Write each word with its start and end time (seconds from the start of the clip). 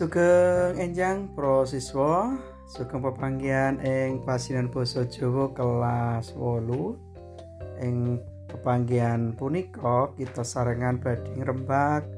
Sugeng 0.00 0.80
enjang 0.80 1.28
pro 1.36 1.68
siswa 1.68 2.32
sugeng 2.64 3.04
pepanggihan 3.04 3.76
ing 3.84 4.24
pasinan 4.24 4.72
basa 4.72 5.04
Jawa 5.04 5.52
kelas 5.52 6.32
8 6.40 7.84
ing 7.84 8.16
pepanggihan 8.48 9.36
punika 9.36 10.08
kita 10.16 10.40
sarengan 10.40 11.04
badhe 11.04 11.28
ngrembak 11.36 12.08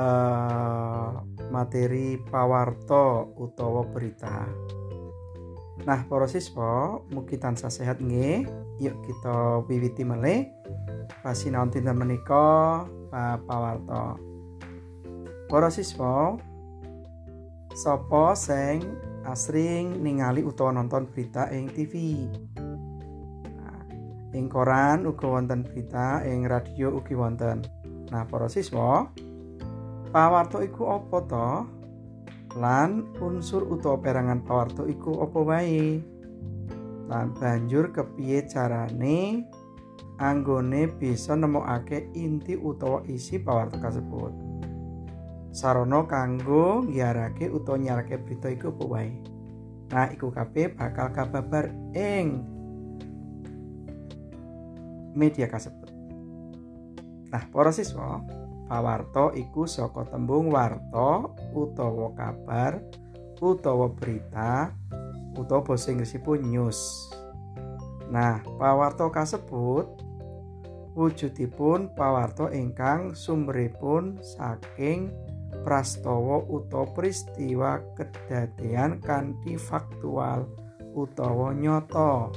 uh, 0.00 1.20
materi 1.52 2.16
pawarto 2.32 3.36
utawa 3.36 3.84
berita. 3.92 4.48
Nah, 5.84 6.08
para 6.08 6.24
siswa, 6.24 7.04
mugi 7.12 7.36
sehat 7.52 8.00
nggih. 8.00 8.48
Yuk 8.80 8.96
kita 9.04 9.60
wiwiti 9.68 10.08
malih 10.08 10.48
pasinaon 11.20 11.68
dinten 11.68 12.00
menika 12.00 12.88
pawarto. 13.44 14.16
Para 15.52 15.68
siswa, 15.68 16.40
Sopo 17.72 18.36
sing 18.36 18.84
asring 19.24 20.04
ningali 20.04 20.44
utawa 20.44 20.76
nonton 20.76 21.08
berita 21.08 21.48
ing 21.48 21.72
TV. 21.72 22.28
Nah, 23.48 23.80
ing 24.36 24.52
koran 24.52 25.08
uga 25.08 25.24
wonten 25.24 25.64
berita, 25.64 26.20
ing 26.28 26.44
radio 26.44 26.92
ugi 26.92 27.16
wonten. 27.16 27.64
Nah, 28.12 28.28
para 28.28 28.52
siswa, 28.52 29.08
pawarto 30.12 30.60
iku 30.60 31.00
apa 31.00 31.18
to? 31.24 31.50
Lan 32.60 33.16
unsur 33.24 33.64
utawa 33.64 33.96
perangan 34.04 34.44
pawarto 34.44 34.84
iku 34.84 35.24
apa 35.24 35.40
wae? 35.40 35.96
Lan 37.08 37.32
banjur 37.32 37.88
kepiye 37.88 38.44
carane 38.52 39.48
anggone 40.20 40.92
bisa 40.92 41.32
nemokake 41.32 42.12
inti 42.12 42.52
utawa 42.52 43.00
isi 43.08 43.40
pawarto 43.40 43.80
kasebut. 43.80 44.51
Sarana 45.52 46.08
kanggo 46.08 46.80
ngiarake 46.88 47.52
utawa 47.52 47.76
nyarake 47.76 48.16
berita 48.16 48.48
iku 48.48 48.72
apa 48.72 48.84
wae. 48.88 49.12
Nah, 49.92 50.08
iku 50.08 50.32
kabeh 50.32 50.72
bakal 50.72 51.12
kababar 51.12 51.68
ing 51.92 52.40
media 55.12 55.44
kasebut. 55.44 55.92
Nah, 57.28 57.44
para 57.52 57.68
siswa, 57.68 58.24
pawarta 58.72 59.36
iku 59.36 59.68
saka 59.68 60.08
tembung 60.08 60.48
warta 60.48 61.28
utawa 61.52 62.16
kabar 62.16 62.80
utawa 63.42 63.92
berita 63.92 64.72
utawa 65.36 65.60
basa 65.60 65.92
Inggrisipun 65.92 66.40
news. 66.48 66.80
Nah, 68.08 68.40
pawarta 68.56 69.12
kasebut 69.12 69.88
wujudipun 70.92 71.92
pawarta 71.96 72.52
ingkang 72.52 73.16
sumberipun 73.16 74.20
saking 74.20 75.12
prastawa 75.62 76.42
utawa 76.46 76.86
peristiwa 76.92 77.80
kedadean 77.94 78.98
kanthi 79.00 79.56
faktual 79.56 80.46
utawa 80.92 81.54
nyata. 81.56 82.28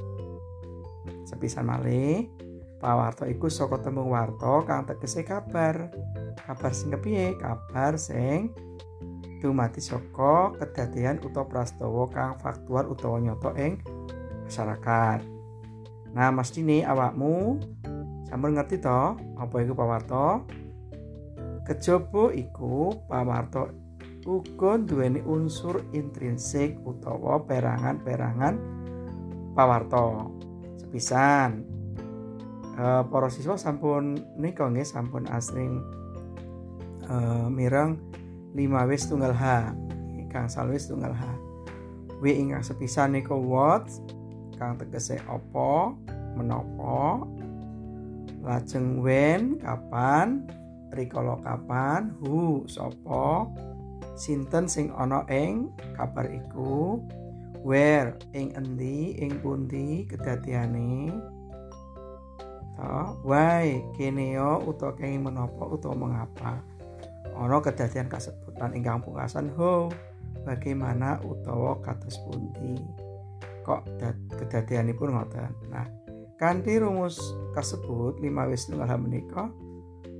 Sepisan 1.25 1.67
malih, 1.67 2.29
pawarta 2.79 3.25
iku 3.25 3.49
saka 3.49 3.81
tembung 3.81 4.13
warta 4.13 4.61
kang 4.63 4.85
tegese 4.85 5.25
kabar. 5.25 5.89
Kabar 6.45 6.71
sing 6.71 6.93
kepiye? 6.93 7.33
Kabar 7.37 7.97
sing 7.97 8.53
dumati 9.41 9.81
saka 9.81 10.55
kedadean 10.57 11.21
utawa 11.21 11.45
prastawa 11.45 12.09
kang 12.09 12.33
faktual 12.41 12.89
utawa 12.89 13.17
nyata 13.21 13.51
ing 13.57 13.81
masyarakat. 14.45 15.19
Nah, 16.15 16.31
mesti 16.31 16.63
nih 16.63 16.87
awakmu 16.87 17.59
sampun 18.29 18.55
ngerti 18.55 18.79
to 18.79 19.19
apa 19.35 19.55
iku 19.61 19.75
pawarta? 19.75 20.41
Kejaba 21.65 22.29
iku 22.29 22.93
pawarta 23.09 23.73
uga 24.25 24.77
duweni 24.77 25.21
unsur 25.25 25.81
intrinsik 25.93 26.77
utawa 26.85 27.41
perangan-perangan 27.41 28.53
pawarta. 29.57 30.29
Sepisan 30.77 31.65
uh, 32.77 33.01
para 33.09 33.27
siswa 33.33 33.57
sampun 33.57 34.17
nika 34.37 34.69
nggih 34.69 34.85
sampun 34.85 35.25
asring 35.33 35.81
uh, 37.09 37.49
mireng 37.49 37.97
5 38.53 38.91
wis 38.91 39.09
tunggal 39.09 39.33
H. 39.33 39.73
Kang 40.29 40.45
salwis 40.45 40.85
tunggal 40.85 41.17
H. 41.17 41.23
W 42.21 42.25
ingkang 42.29 42.63
sepisan 42.63 43.17
nika 43.17 43.35
what 43.35 43.89
kang 44.55 44.79
tegese 44.79 45.19
apa 45.27 45.91
menapa 46.35 47.27
lajeng 48.39 49.03
when 49.03 49.59
kapan 49.59 50.47
rikala 50.95 51.37
kapan? 51.43 52.15
Hu 52.23 52.63
sapa? 52.65 53.51
Sinten 54.15 54.71
sing 54.71 54.95
ana 54.95 55.27
ing 55.27 55.75
kabar 55.99 56.25
iku? 56.31 57.03
Where? 57.61 58.15
Ing 58.31 58.55
endi? 58.55 59.19
Ing 59.19 59.43
pundi? 59.43 60.07
Kedadiane? 60.07 61.11
To 62.75 63.23
why 63.23 63.79
kene 63.95 64.35
yo 64.35 64.59
utawa 64.67 64.95
kenging 64.99 65.27
menapa 65.27 65.63
utawa 65.63 65.95
mengapa? 65.95 66.59
Ana 67.35 67.59
kedadian 67.59 68.07
kasebut 68.07 68.55
ingkang 68.75 69.03
pungkasan 69.03 69.51
ho 69.55 69.91
bagaimana 70.43 71.19
utawa 71.23 71.79
kados 71.83 72.19
pundi? 72.27 72.79
Kok 73.63 73.81
kedadianipun 74.39 75.15
ngoten? 75.15 75.51
Nah 75.71 75.87
kanthi 76.35 76.83
rumus 76.83 77.15
kasebut 77.55 78.19
lima 78.19 78.43
wis 78.51 78.67
tunggal 78.67 78.99
menika 78.99 79.47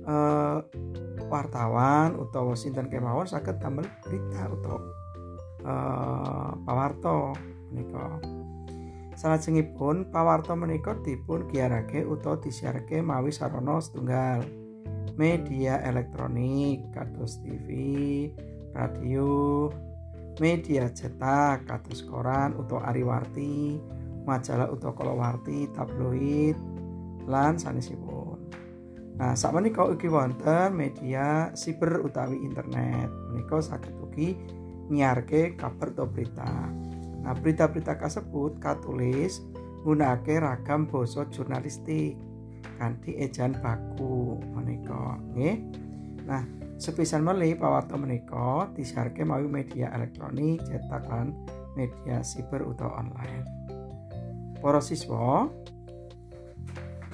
uh, 0.06 0.62
wartawan 1.26 2.14
utawa 2.16 2.54
sinten 2.54 2.86
kemawon 2.86 3.26
saged 3.26 3.58
damel 3.58 3.84
berita 4.06 4.46
utawa 4.48 4.80
uh, 5.66 6.50
pawarto 6.62 7.34
menika. 7.70 8.22
Salajengipun 9.16 10.12
pawarto 10.12 10.54
menika 10.54 10.94
dipun 11.02 11.48
giarake 11.50 12.04
utawa 12.04 12.36
disiarke 12.38 13.00
mawi 13.00 13.32
sarana 13.32 13.80
setunggal 13.80 14.44
media 15.16 15.80
elektronik 15.82 16.92
kados 16.92 17.40
TV, 17.40 17.68
radio, 18.76 19.68
media 20.36 20.92
cetak 20.92 21.64
kados 21.64 22.04
koran 22.04 22.52
utawa 22.60 22.92
ariwarti, 22.92 23.80
majalah 24.28 24.68
utawa 24.68 24.92
kalawarti, 24.92 25.72
tabloid 25.72 26.56
lan 27.24 27.56
sanesipun. 27.56 28.15
Nah, 29.16 29.32
saat 29.32 29.56
menika 29.56 29.80
ugi 29.80 30.12
wonten 30.12 30.76
media 30.76 31.48
siber 31.56 32.04
utawi 32.04 32.36
internet. 32.44 33.08
Menika 33.32 33.64
saged 33.64 33.96
ugi 33.96 34.36
nyiarke 34.92 35.56
kabar 35.56 35.90
atau 35.96 36.04
berita. 36.04 36.68
Nah, 37.24 37.34
berita-berita 37.34 37.96
kasebut 37.96 38.60
katulis 38.60 39.40
nggunakake 39.82 40.36
ragam 40.42 40.84
basa 40.84 41.24
jurnalistik 41.32 42.18
kanthi 42.76 43.16
ejaan 43.16 43.56
baku 43.56 44.36
menika 44.52 45.16
nggih. 45.32 45.64
Nah, 46.28 46.44
sepisan 46.76 47.24
melih 47.24 47.56
pawarta 47.56 47.96
menika 47.96 48.68
disiarke 48.76 49.24
mawi 49.24 49.48
media 49.48 49.88
elektronik, 49.96 50.60
cetak 50.68 51.08
lan 51.08 51.32
media 51.72 52.20
siber 52.20 52.68
utawa 52.68 53.00
online. 53.00 53.46
Para 54.60 54.82
siswa, 54.82 55.48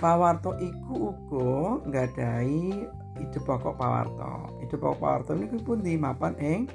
pawarto 0.02 0.58
iku 0.58 1.14
uga 1.14 1.86
nggadahi 1.86 2.66
ide 3.22 3.38
pokok 3.38 3.78
pawarto. 3.78 4.58
Ide 4.58 4.74
pokok 4.74 4.98
pawarto 4.98 5.32
niku 5.38 5.62
pun 5.62 5.86
mapan 5.86 6.34
ing 6.42 6.66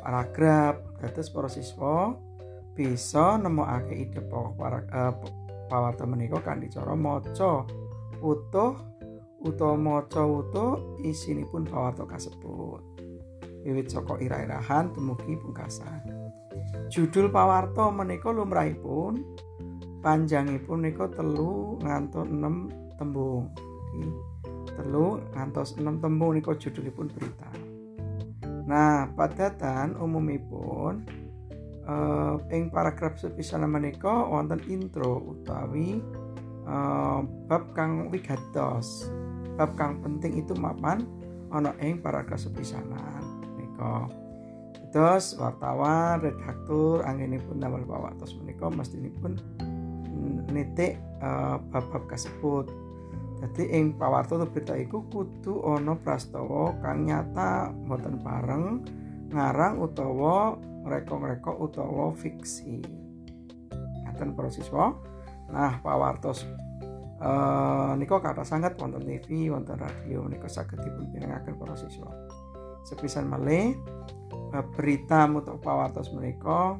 paragraf. 0.00 0.80
Dados 0.96 1.28
para 1.28 1.52
siswa 1.52 2.16
bisa 2.72 3.36
nemokake 3.36 4.08
ide 4.08 4.24
pokok 4.24 4.56
uh, 4.56 5.12
pawarto 5.68 6.08
menika 6.08 6.40
kanthi 6.40 6.72
cara 6.72 6.96
maca 6.96 7.68
utuh 8.24 8.72
utawa 9.44 9.76
maca 9.76 10.24
utuh 10.24 10.96
isinipun 11.04 11.68
pawarto 11.68 12.08
kasebut. 12.08 12.80
Wiwit 13.64 13.92
saka 13.92 14.16
irah-irahan 14.20 14.92
dumugi 14.96 15.36
pungkasan. 15.36 16.00
Judul 16.88 17.28
pawarto 17.28 17.92
menika 17.92 18.32
lumrahipun 18.32 19.20
panjangipun 20.04 20.84
nika 20.84 21.08
telu 21.08 21.80
ngantos 21.80 22.28
6 22.28 23.00
tembung. 23.00 23.48
Telu 24.76 25.24
ngantos 25.32 25.80
6 25.80 26.04
tembung 26.04 26.36
nika 26.36 26.52
judulipun 26.52 27.08
berita. 27.08 27.48
Nah 28.68 29.08
padatan 29.16 29.96
umumipun 29.96 31.08
uh, 31.88 32.36
ing 32.52 32.68
paragraf 32.68 33.16
sepisan 33.16 33.64
menika 33.64 34.28
wonten 34.28 34.60
intro 34.68 35.24
utawi 35.24 36.04
uh, 36.68 37.24
bab 37.48 37.72
kang 37.72 38.12
wigatos. 38.12 39.08
Bab 39.56 39.72
kang 39.80 40.04
penting 40.04 40.44
itu 40.44 40.52
mapan 40.52 41.08
ana 41.48 41.72
ing 41.80 42.04
paragraf 42.04 42.44
sepisanan 42.44 43.24
menika. 43.56 44.12
Terus 44.92 45.34
wartawan 45.40 46.22
redaktur 46.22 47.02
anggenipun 47.02 47.58
damel 47.58 47.82
pawartos 47.82 48.36
menika 48.38 48.70
mestinipun 48.70 49.42
nitik 50.50 50.98
uh, 51.20 51.60
bab-bab 51.70 52.08
kasebut. 52.08 52.68
Jadi 53.44 53.76
ing 53.76 53.98
pawarta 54.00 54.40
berita 54.48 54.72
iku 54.72 55.04
kudu 55.12 55.60
ana 55.68 55.98
prastawa 56.00 56.72
kang 56.80 57.04
nyata 57.04 57.68
mboten 57.84 58.16
bareng 58.24 58.64
ngarang 59.28 59.82
utawa 59.84 60.56
ngreko-ngreko 60.86 61.52
utawa 61.60 62.14
fiksi. 62.16 62.80
Ngaten 64.06 64.32
para. 64.32 64.96
Nah, 65.52 65.76
pawartos 65.84 66.46
eh 67.24 67.92
nika 67.96 68.20
kata 68.20 68.44
sangat 68.44 68.76
wonten 68.76 69.04
TV, 69.04 69.48
wonten 69.48 69.80
radio 69.80 70.28
nika 70.28 70.48
saged 70.48 70.80
dipun 70.80 71.08
pirengaken 71.12 71.56
para 71.56 71.76
siswa. 71.76 72.10
Sepisan 72.84 73.28
malih 73.28 73.76
berita 74.76 75.24
utawa 75.26 75.58
pawartos 75.60 76.12
menika 76.14 76.78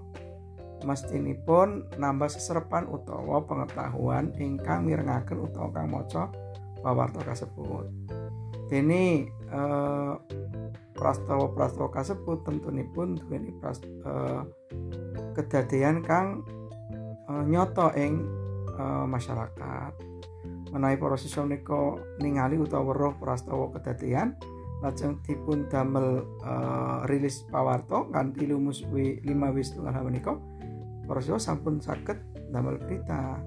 mestinipun 0.83 1.87
nambah 1.97 2.27
seserepan 2.27 2.91
utawa 2.91 3.47
pengetahuan 3.47 4.35
ingkang 4.35 4.83
mirengaken 4.83 5.47
utawa 5.47 5.71
kang 5.71 5.89
maca 5.95 6.29
pawarta 6.83 7.23
kasebut. 7.23 7.87
Dene 8.67 9.31
eh, 9.31 10.13
prastawa-prastawa 10.99 11.91
kasebut 11.95 12.43
tentunipun 12.43 13.15
duweni 13.15 13.55
eh, 13.63 14.43
kedadian 15.39 16.03
kang 16.03 16.43
eh, 17.31 17.45
nyoto 17.47 17.95
ing 17.95 18.27
eh, 18.75 19.07
masyarakat. 19.07 19.93
Menawi 20.75 20.99
para 20.99 21.15
siswa 21.15 21.47
menika 21.47 22.03
ningali 22.19 22.59
utawa 22.59 22.91
weruh 22.91 23.15
prastawa 23.15 23.71
kedadian 23.79 24.35
lajeng 24.85 25.17
dipun 25.25 25.65
damel 25.73 26.29
uh, 26.45 27.09
rilis 27.09 27.49
pawarto 27.49 28.13
kanthi 28.13 28.45
lumus 28.45 28.85
lima 29.25 29.49
wis 29.49 29.73
tunggal 29.73 30.05
menika 30.05 30.37
siswa 31.21 31.39
sampun 31.41 31.81
saged 31.81 32.19
damel 32.53 32.81
berita. 32.81 33.41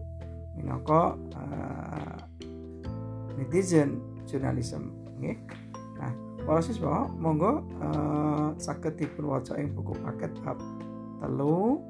Minangka 0.57 1.13
uh, 1.37 2.17
netizen 3.37 4.01
jurnalisme 4.25 4.89
nggih. 5.21 5.37
Nah 6.01 6.13
para 6.45 6.61
siswa 6.61 7.05
monggo 7.13 7.61
uh, 7.81 8.49
saged 8.57 8.97
dipun 8.97 9.29
waca 9.29 9.53
ing 9.57 9.73
buku 9.77 9.93
paket 10.01 10.33
bab 10.41 10.57
telu. 11.21 11.81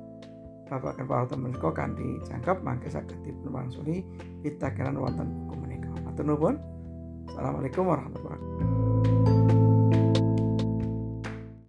Babagan 0.68 1.08
pawarto 1.08 1.40
menika 1.40 1.72
kanthi 1.72 2.20
jangkep 2.28 2.60
mangke 2.60 2.92
saged 2.92 3.16
wangsuli 3.48 4.04
pitakenan 4.44 5.00
wonten 5.00 5.32
buku 5.48 5.56
menika. 5.64 5.92
Matur 6.04 6.28
nuwun. 6.28 6.56
Assalamualaikum 7.28 7.84
warahmatullahi 7.86 8.40
wabarakatuh 8.40 9.37